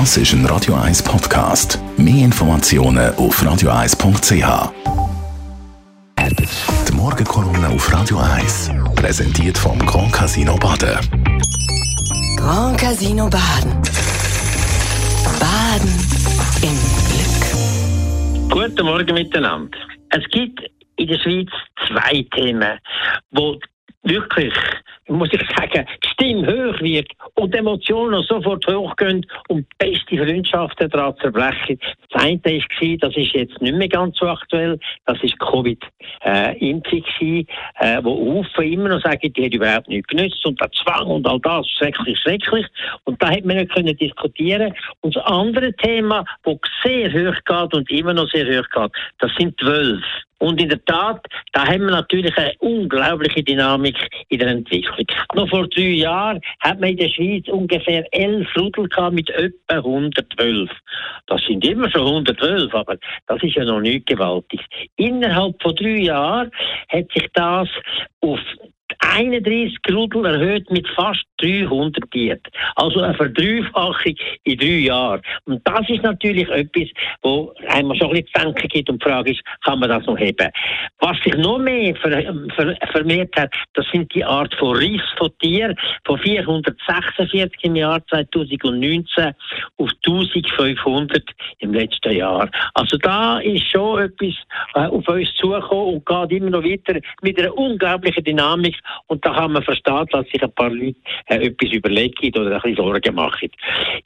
[0.00, 1.78] Das ist ein Radio 1 Podcast.
[1.96, 4.72] Mehr Informationen auf radio1.ch.
[6.88, 10.98] Die Morgenkolumne auf Radio 1 präsentiert vom Grand Casino Baden.
[12.36, 13.80] Grand Casino Baden.
[15.38, 15.94] Baden
[16.62, 16.76] im
[17.06, 18.50] Glück.
[18.50, 19.78] Guten Morgen miteinander.
[20.10, 20.60] Es gibt
[20.96, 21.50] in der Schweiz
[21.86, 22.80] zwei Themen,
[23.30, 23.60] wo
[24.02, 24.54] wirklich,
[25.08, 30.88] muss ich sagen, die Stimme hoch wird und die Emotionen sofort hochgehen und beste Freundschaften
[30.88, 31.78] daran zerbrechen.
[32.10, 37.04] Das eine war, das ist jetzt nicht mehr ganz so aktuell, das ist Covid-Impfung,
[37.80, 41.26] äh, wo Haufen immer noch sagen, die hat überhaupt nichts genützt und der Zwang und
[41.26, 42.66] all das, schrecklich, schrecklich.
[43.04, 44.74] Und da hätte man nicht können diskutieren.
[45.00, 49.30] Und das andere Thema, das sehr hoch geht und immer noch sehr hoch geht, das
[49.36, 50.04] sind die Wölfe.
[50.44, 53.96] Und in der Tat, da haben wir natürlich eine unglaubliche Dynamik
[54.28, 54.93] in der Entwicklung.
[55.34, 60.70] Noch vor drei Jahren hat man in der Schweiz ungefähr elf Rudel mit etwa 112.
[61.26, 64.60] Das sind immer schon 112, aber das ist ja noch nicht gewaltig.
[64.96, 66.50] Innerhalb von drei Jahren
[66.88, 67.68] hat sich das
[68.20, 68.40] auf
[69.14, 72.40] 31 Rudel erhöht mit fast 300 Tieren.
[72.76, 75.22] Also eine Verdreifachung in drei Jahren.
[75.44, 76.88] Und das ist natürlich etwas,
[77.22, 80.04] wo einmal schon ein bisschen zu denken gibt und die Frage ist, kann man das
[80.06, 80.50] noch heben?
[81.00, 82.10] Was sich noch mehr ver
[82.56, 88.04] ver vermehrt hat, das sind die Art von Riss von Tieren von 446 im Jahr
[88.08, 89.32] 2019
[89.76, 91.22] auf 1500
[91.58, 92.48] im letzten Jahr.
[92.74, 94.34] Also da ist schon etwas
[94.74, 99.34] äh, auf uns zugekommen und geht immer noch weiter mit einer unglaublichen Dynamik und da
[99.34, 103.14] kann man verstehen, dass sich ein paar Leute äh, etwas überlegen oder ein bisschen Sorgen
[103.14, 103.50] machen.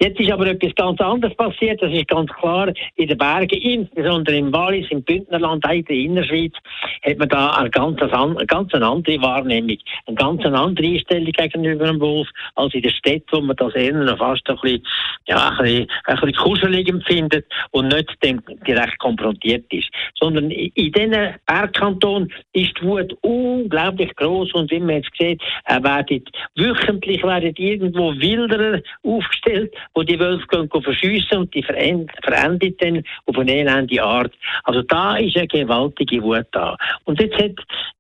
[0.00, 2.72] Jetzt ist aber etwas ganz anderes passiert, das ist ganz klar.
[2.96, 6.52] In den Bergen, insbesondere im Wallis, im Bündnerland, auch in der Innerschweiz,
[7.04, 12.00] hat man da eine ganz, eine ganz andere Wahrnehmung, eine ganz andere Einstellung gegenüber dem
[12.00, 14.82] Wolf, als in der Stadt, wo man das eher noch fast ein bisschen,
[15.26, 19.88] ja, ein bisschen, ein bisschen kuschelig empfindet und nicht dem direkt konfrontiert ist.
[20.18, 25.82] Sondern in diesen Bergkantonen ist die Wut unglaublich groß und wie man jetzt sieht, äh,
[25.82, 26.22] werden
[26.56, 33.02] wöchentlich werden irgendwo Wilderer aufgestellt, wo die Wölfe gehen, gehen verschiessen und die verendet dann
[33.26, 34.32] auf eine elende Art.
[34.64, 36.76] Also da ist eine gewaltige Wut da.
[37.04, 37.54] Und jetzt hat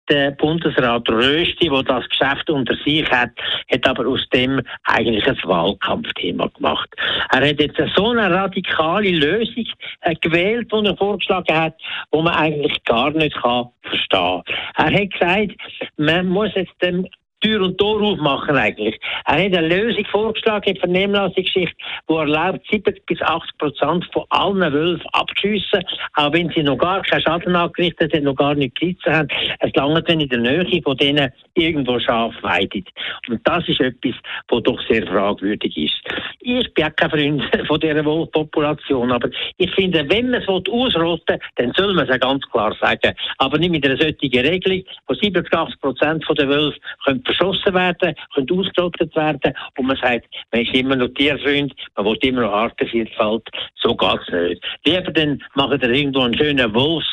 [0.08, 3.30] der Bundesrat Rösti, der das Geschäft unter sich hat,
[3.70, 6.88] hat aber aus dem eigentlich ein Wahlkampfthema gemacht.
[7.30, 9.66] Er hat jetzt so eine radikale Lösung
[10.00, 11.74] äh, gewählt, die er vorgeschlagen hat,
[12.10, 14.42] wo man eigentlich gar nicht kann verstehen.
[14.76, 15.52] Er hat gesagt,
[15.96, 17.06] man muss jetzt dem
[17.40, 18.98] Tür und Tor aufmachen eigentlich.
[19.26, 21.76] Er hat eine Lösung vorgeschlagen in der Vernehmlassungsgeschichte,
[22.08, 25.84] die erlaubt, 70 bis 80 Prozent von allen Wölfen abzuschiessen,
[26.14, 29.28] auch wenn sie noch gar keinen Schaden angerichtet haben, noch gar nicht gerissen haben.
[29.60, 32.88] Es langt dann in der Nähe von denen irgendwo Schaf weidet.
[33.28, 34.14] Und das ist etwas,
[34.48, 35.94] was doch sehr fragwürdig ist.
[36.40, 41.36] Ich bin auch kein Freund von dieser Wolfpopulation, aber ich finde, wenn man es ausrotten
[41.36, 43.14] will, dann soll man es ganz klar sagen.
[43.38, 48.14] Aber nicht mit einer solchen Regelung, wo 70 80 Prozent der Wölfe können verschossen werden,
[48.34, 52.52] können ausgerottet werden und man sagt, man ist immer noch Tierfreund, man will immer noch
[52.52, 53.48] Artenvielfalt.
[53.76, 54.64] So geht es nicht.
[54.84, 57.08] Lieber dann machen wir irgendwo einen schönen Wolfs,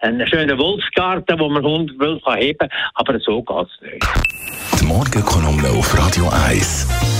[0.00, 4.06] einen schönen Wolfsgarten, wo man 100 Wölfe heben kann, aber so geht es nicht.
[4.80, 7.19] Die Morgenkolumne auf Radio 1.